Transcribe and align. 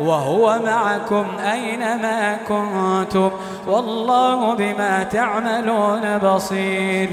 وهو 0.00 0.58
معكم 0.64 1.26
أينما 1.52 2.38
كنتم 2.48 3.30
والله 3.66 4.54
بما 4.54 5.02
تعملون 5.02 6.18
بصير. 6.18 7.10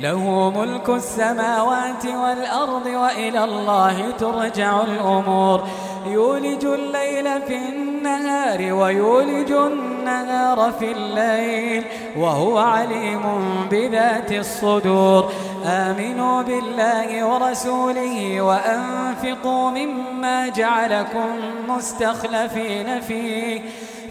له 0.00 0.52
ملك 0.56 0.88
السماوات 0.88 2.06
والأرض 2.06 2.86
وإلى 2.86 3.44
الله 3.44 4.10
ترجع 4.10 4.80
الأمور. 4.80 5.64
يولج 6.12 6.64
الليل 6.64 7.42
في 7.42 7.56
النهار 7.56 8.72
ويولج 8.72 9.52
النهار 9.52 10.72
في 10.78 10.92
الليل 10.92 11.84
وهو 12.16 12.58
عليم 12.58 13.22
بذات 13.70 14.32
الصدور. 14.32 15.32
آمنوا 15.64 16.42
بالله 16.42 17.24
ورسوله 17.24 18.40
وأنفقوا 18.40 19.70
مما 19.70 20.48
جعلكم 20.48 21.28
مستخلفين 21.68 23.00
فيه. 23.00 23.60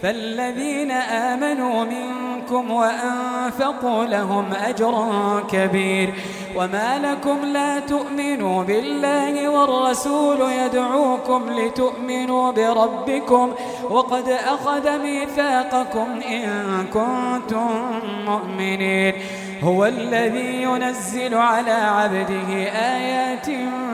فالذين 0.02 0.90
آمنوا 0.90 1.84
منكم 1.84 2.27
وأنفقوا 2.52 4.04
لهم 4.04 4.44
أجر 4.52 4.94
كبير. 5.52 6.14
وما 6.56 6.98
لكم 6.98 7.38
لا 7.44 7.80
تؤمنوا 7.80 8.64
بالله 8.64 9.48
والرسول 9.48 10.40
يدعوكم 10.40 11.42
لتؤمنوا 11.50 12.52
بربكم 12.52 13.52
وقد 13.90 14.28
أخذ 14.28 14.98
ميثاقكم 14.98 16.06
إن 16.28 16.86
كنتم 16.92 17.68
مؤمنين. 18.26 19.14
هو 19.62 19.86
الذي 19.86 20.62
ينزل 20.62 21.34
على 21.34 21.70
عبده 21.70 22.50
آيات 22.96 23.46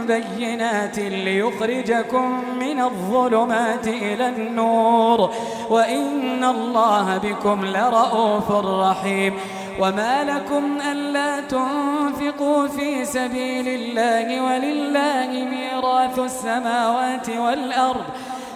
بينات 0.07 0.99
ليخرجكم 0.99 2.43
من 2.75 2.81
الظلمات 2.81 3.87
إلى 3.87 4.29
النور. 4.29 5.31
وإن 5.71 6.45
الله 6.45 7.19
بكم 7.19 7.65
لرؤوف 7.65 8.51
رحيم. 8.51 9.35
وما 9.81 10.25
لكم 10.25 10.79
ألا 10.91 11.41
تنفقوا 11.41 12.69
في 12.69 13.05
سبيل 13.05 13.69
الله 13.69 14.43
ولله 14.43 15.49
ميراث 15.51 16.19
السماوات 16.19 17.29
والأرض. 17.31 18.05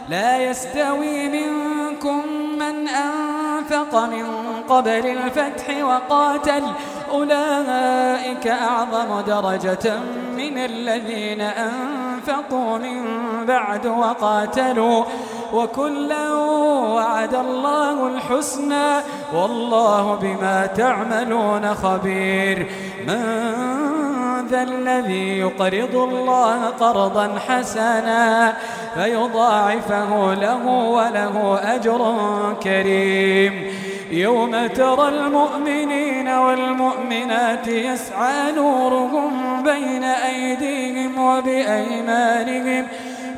لا 0.08 0.50
يستوي 0.50 1.28
منكم 1.28 2.22
من 2.58 2.88
أنفق 2.88 4.04
من 4.04 4.26
قبل 4.68 5.06
الفتح 5.06 5.84
وقاتل. 5.84 6.62
أولئك 7.10 8.46
أعظم 8.46 9.20
درجة 9.20 10.00
من 10.38 10.58
الذين 10.58 11.40
أنفقوا 11.40 12.78
من 12.78 12.98
بعد 13.46 13.86
وقاتلوا 13.86 15.04
وكلا 15.52 16.32
وعد 16.94 17.34
الله 17.34 18.06
الحسنى 18.06 18.88
والله 19.34 20.14
بما 20.22 20.66
تعملون 20.66 21.74
خبير. 21.74 22.66
من 23.08 23.22
ذا 24.50 24.62
الذي 24.62 25.38
يقرض 25.38 25.94
الله 25.94 26.66
قرضا 26.66 27.38
حسنا 27.48 28.54
فيضاعفه 28.94 30.34
له 30.34 30.66
وله 30.66 31.60
أجر 31.74 32.00
كريم. 32.62 33.54
يوم 34.10 34.66
ترى 34.66 35.08
المؤمنين 35.08 36.28
والمؤمنات 36.28 37.66
يسعى 37.68 38.52
نورهم 38.52 39.47
بين 39.62 40.04
أيديهم 40.04 41.18
وبأيمانهم 41.18 42.86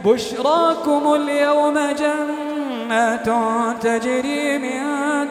بشراكم 0.05 1.15
اليوم 1.15 1.79
جنات 1.99 3.31
تجري 3.83 4.59
من 4.59 4.83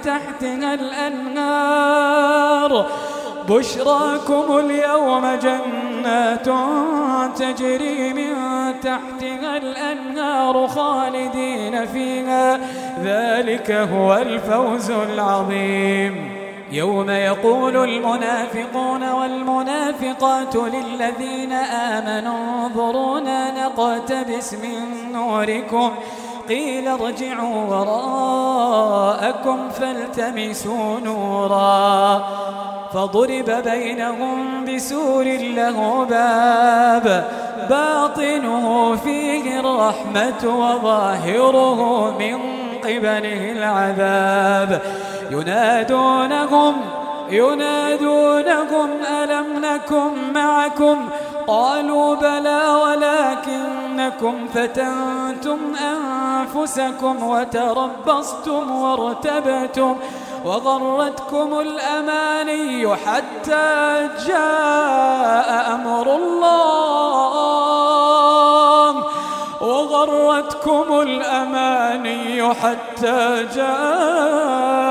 تحتها 0.02 0.74
الأنهار 0.74 2.30
بشراكم 3.50 4.58
اليوم 4.58 5.26
جنات 5.42 6.50
تجري 7.38 8.14
من 8.14 8.34
تحتها 8.82 9.58
الأنهار 9.58 10.68
خالدين 10.68 11.86
فيها 11.86 12.60
ذلك 13.04 13.72
هو 13.72 14.18
الفوز 14.18 14.92
العظيم 14.92 16.39
يوم 16.72 17.09
يقول 17.09 17.90
المنافقون 17.90 19.09
والمنافقات 19.09 20.56
للذين 20.56 21.53
آمنوا 21.53 22.66
انظرونا 22.66 23.66
نقتبس 23.66 24.53
من 24.53 25.12
نوركم 25.13 25.91
قيل 26.50 26.88
ارجعوا 26.88 27.66
وراءكم 27.69 29.69
فالتمسوا 29.69 31.00
نورا 31.00 32.24
فضرب 32.94 33.50
بينهم 33.66 34.66
بسور 34.66 35.24
له 35.38 36.06
باب 36.09 37.29
باطنه 37.69 38.96
فيه 38.96 39.59
الرحمة 39.59 40.44
وظاهره 40.44 42.12
من 42.19 42.40
قبله 42.84 43.52
العذاب 43.52 44.81
ينادونهم 45.31 46.75
ينادونهم 47.29 48.90
ألم 49.12 49.45
نكن 49.66 50.34
معكم؟ 50.34 51.09
قالوا 51.47 52.16
بلى 52.16 52.62
ولكنكم 52.84 54.47
فتنتم 54.53 55.57
أنفسكم 55.75 57.23
وتربصتم 57.23 58.72
وارتبتم 58.72 59.95
وغرتكم 60.45 61.59
الأماني 61.59 62.96
حتى 62.96 64.07
جاء 64.28 65.75
أمر 65.75 66.16
الله. 66.16 67.50
وغرتكم 69.61 71.01
الأماني 71.01 72.53
حتى 72.53 73.47
جاء 73.56 74.89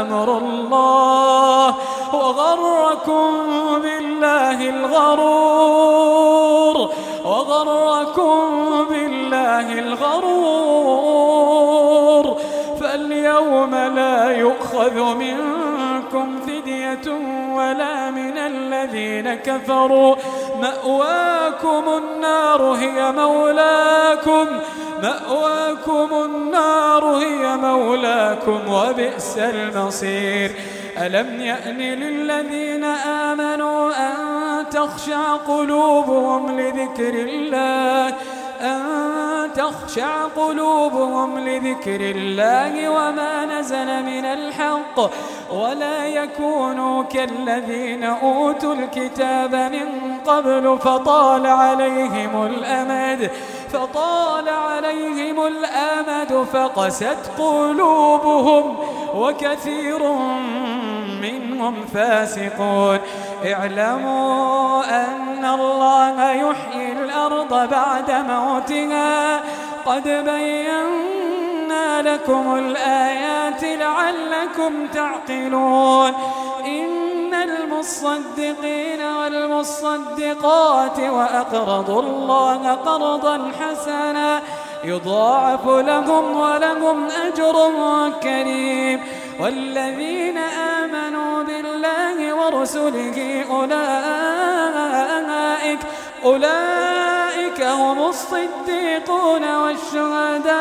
أمر 0.00 0.38
الله 0.38 1.74
وغركم 2.12 3.30
بالله 3.82 4.58
الغرور 4.70 6.36
وغركم 7.24 8.38
بالله 8.90 9.66
الغرور. 9.78 11.18
فاليوم 12.80 13.74
لا 13.74 14.30
يؤخذ 14.30 14.96
منكم 15.14 16.40
فدية 16.46 17.06
ولا 17.54 18.10
من 18.10 18.38
الذين 18.38 19.34
كفروا. 19.34 20.16
مأواكم 20.62 21.84
النار 21.88 22.62
هي 22.62 23.12
مولاكم. 23.12 24.46
مأواكم 25.02 26.24
النار 26.24 27.04
هي 27.04 27.56
مولاكم 27.56 28.60
وبئس 28.68 29.38
المصير. 29.38 30.50
ألم 30.98 31.40
يأن 31.40 31.78
للذين 31.78 32.84
آمنوا 32.84 33.90
أن 33.90 34.68
تخشع 34.70 35.36
قلوبهم 35.36 36.60
لذكر 36.60 37.14
الله؟ 37.14 38.14
أن 38.60 38.82
تخشع 39.54 40.24
قلوبهم 40.36 41.38
لذكر 41.38 42.00
الله 42.00 42.88
وما 42.88 43.44
نزل 43.44 44.02
من 44.02 44.24
الحق؟ 44.24 45.10
ولا 45.52 46.06
يكونوا 46.06 47.02
كالذين 47.02 48.04
أوتوا 48.04 48.74
الكتاب 48.74 49.54
من 49.54 50.18
قبل 50.26 50.78
فطال 50.78 51.46
عليهم 51.46 52.46
الأمد. 52.46 53.30
فطال 53.72 54.48
عليهم 54.48 55.46
الأمد 55.46 56.46
فقست 56.52 57.30
قلوبهم 57.38 58.76
وكثير 59.14 60.12
منهم 61.22 61.74
فاسقون. 61.94 62.98
اعلموا 63.46 64.84
أن 64.84 65.44
الله 65.44 66.32
يحيي 66.32 66.92
الأرض 66.92 67.68
بعد 67.70 68.10
موتها. 68.10 69.40
قد 69.86 70.02
بينا 70.08 72.02
لكم 72.02 72.54
الآيات 72.54 73.64
لعلكم 73.64 74.86
تعقلون. 74.94 76.12
إن 76.66 77.07
المصدقين 77.48 79.02
والمصدقات 79.02 80.98
وأقرضوا 81.00 82.02
الله 82.02 82.72
قرضا 82.72 83.52
حسنا 83.60 84.40
يضاعف 84.84 85.66
لهم 85.66 86.36
ولهم 86.36 87.08
أجر 87.26 87.70
كريم 88.22 89.00
والذين 89.40 90.38
آمنوا 90.38 91.42
بالله 91.42 92.34
ورسله 92.34 93.44
أولئك 93.50 94.88
أولئك 96.24 97.62
هم 97.62 97.98
الصديقون 98.08 99.56
والشهداء 99.56 100.58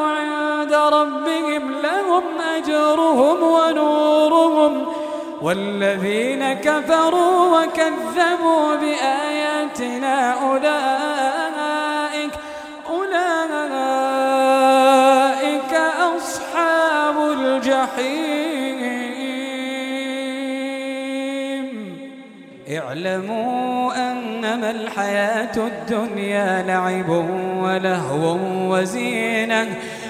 عند 0.00 0.72
ربهم 0.72 1.72
لهم 1.72 2.22
أجرهم 2.56 3.42
ونورهم 3.42 4.86
والذين 5.42 6.52
كفروا 6.52 7.56
وكذبوا 7.56 8.76
بآياتنا 8.76 10.30
أولئك 10.30 12.30
أولئك 12.90 13.68
أصحاب 16.16 17.16
الجحيم. 17.32 18.48
اعلموا 22.78 24.10
أنما 24.10 24.70
الحياة 24.70 25.56
الدنيا 25.56 26.62
لعب 26.66 27.08
ولهو 27.62 28.36
وزينة 28.72 29.66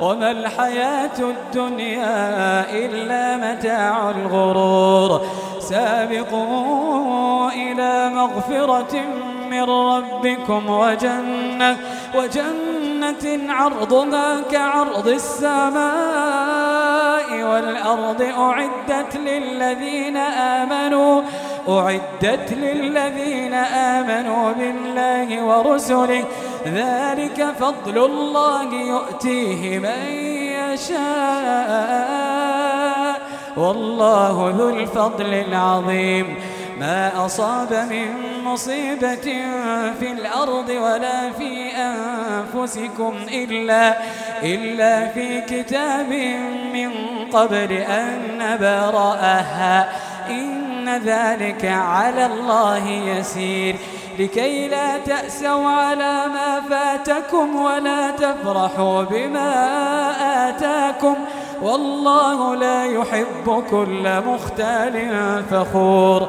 وما 0.00 0.30
الحياة 0.30 1.18
الدنيا 1.18 2.70
إلا 2.70 3.36
متاع 3.36 4.10
الغرور. 4.10 5.20
سابقوا 5.60 7.50
إلى 7.50 8.10
مغفرة 8.14 8.94
من 9.50 9.62
ربكم 9.62 10.70
وجنة 10.70 11.76
وجنة 12.14 13.52
عرضها 13.52 14.40
كعرض 14.52 15.08
السماء 15.08 15.82
والأرض 17.42 18.22
أعدت 18.22 19.16
للذين 19.16 20.16
آمنوا 20.16 21.22
أعدت 21.68 22.52
للذين 22.52 23.54
آمنوا 23.94 24.52
بالله 24.52 25.44
ورسله 25.44 26.24
ذلك 26.66 27.54
فضل 27.60 28.04
الله 28.04 28.74
يؤتيه 28.74 29.78
من 29.78 30.12
يشاء. 30.72 30.98
والله 33.56 34.54
ذو 34.58 34.68
الفضل 34.68 35.34
العظيم. 35.34 36.36
ما 36.80 37.26
أصاب 37.26 37.72
من 37.90 38.08
مصيبة 38.44 39.44
في 40.00 40.12
الأرض 40.12 40.68
ولا 40.68 41.30
في 41.30 41.70
أنفسكم 41.76 43.14
إلا, 43.28 43.98
إلا 44.42 45.08
في 45.08 45.40
كتاب 45.40 46.12
من 46.72 46.90
قبل 47.32 47.72
أن 47.72 48.38
نبرأها. 48.38 49.88
إن 50.30 50.88
ذلك 51.04 51.64
على 51.64 52.26
الله 52.26 52.88
يسير. 52.88 53.76
لكي 54.18 54.68
لا 54.68 54.98
تأسوا 54.98 55.68
على 55.68 56.24
ما 56.28 56.60
فاتكم 56.70 57.56
ولا 57.56 58.10
تفرحوا 58.10 59.02
بما 59.02 59.50
آتاكم 60.48 61.14
والله 61.62 62.54
لا 62.54 62.84
يحب 62.84 63.64
كل 63.70 64.20
مختال 64.26 65.10
فخور. 65.50 66.28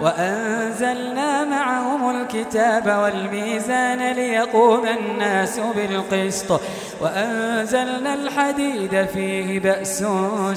وأنزلنا 0.00 1.44
معهم 1.44 2.20
الكتاب 2.20 2.98
والميزان 3.02 4.12
ليقوم 4.12 4.82
الناس 4.86 5.60
بالقسط. 5.76 6.60
وأنزلنا 7.00 8.14
الحديد 8.14 9.04
فيه 9.14 9.60
بأس 9.60 10.04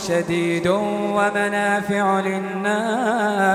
شديد 0.07 0.67
ومنافع 0.67 2.19
للناس. 2.19 3.47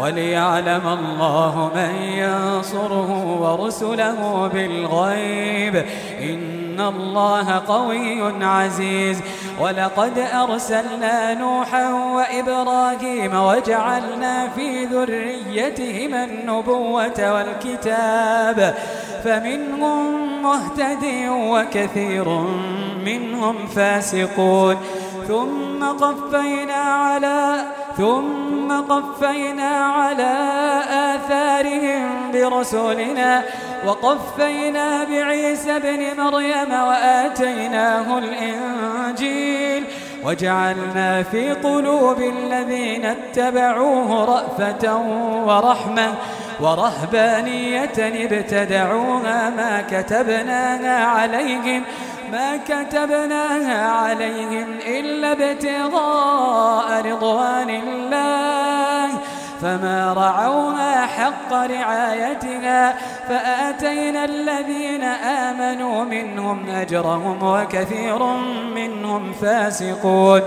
وليعلم 0.00 0.86
الله 0.86 1.70
من 1.74 1.94
ينصره 1.94 3.10
ورسله 3.40 4.50
بالغيب. 4.54 5.84
إن 6.20 6.63
الله 6.80 7.62
قوي 7.68 8.44
عزيز. 8.44 9.20
ولقد 9.60 10.18
أرسلنا 10.18 11.34
نوحا 11.34 11.92
وإبراهيم 11.92 13.34
وجعلنا 13.34 14.48
في 14.48 14.84
ذريتهما 14.84 16.24
النبوة 16.24 17.32
والكتاب. 17.34 18.74
فمنهم 19.24 20.42
مهتد 20.42 21.04
وكثير 21.28 22.28
منهم 23.04 23.66
فاسقون. 23.66 24.76
ثم 25.28 25.84
قفينا 25.84 26.74
على 26.74 27.56
ثم 27.96 28.72
قفينا 28.72 29.70
على 29.70 30.32
آثارهم 30.90 32.32
برسولنا. 32.32 33.42
وقفينا 33.86 35.04
بعيسى 35.04 35.76
ابن 35.76 36.20
مريم 36.22 36.70
وآتيناه 36.70 38.18
الإنجيل 38.18 39.84
وجعلنا 40.24 41.22
في 41.22 41.52
قلوب 41.52 42.20
الذين 42.20 43.04
اتبعوه 43.04 44.24
رأفة 44.24 44.96
ورحمة 45.46 46.14
ورهبانية 46.60 47.92
ابتدعوها 47.98 49.50
ما 49.50 49.84
كتبناها 49.90 51.04
عليهم 51.04 51.82
ما 52.32 52.56
كتبناها 52.56 53.88
عليهم 53.88 54.66
إلا 54.86 55.32
ابتغاء 55.32 57.06
رضوان 57.06 57.70
الله 57.70 59.08
فما 59.62 60.14
رعوها 60.16 60.93
حق 61.18 61.50
رعايتها 61.52 62.80
فآتينا 63.28 64.24
الذين 64.24 65.02
آمنوا 65.48 66.04
منهم 66.04 66.58
أجرهم 66.68 67.38
وكثير 67.42 68.20
منهم 68.78 69.32
فاسقون. 69.40 70.42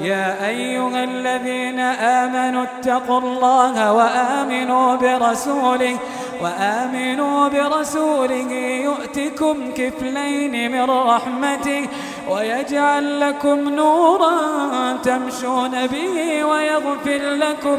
يا 0.00 0.26
أيها 0.48 1.04
الذين 1.04 1.80
آمنوا 2.20 2.64
اتقوا 2.64 3.20
الله 3.20 3.92
وآمنوا 3.92 4.96
برسوله 4.96 5.96
وآمنوا 6.42 7.48
برسوله 7.48 8.52
يؤتكم 8.88 9.56
كفلين 9.78 10.72
من 10.72 10.90
رحمته 10.90 11.82
ويجعل 12.30 13.20
لكم 13.20 13.58
نورا 13.68 14.32
تمشون 15.02 15.86
به 15.86 16.44
ويغفر 16.44 17.22
لكم 17.44 17.78